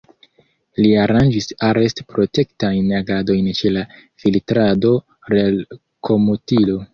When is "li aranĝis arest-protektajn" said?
0.83-2.89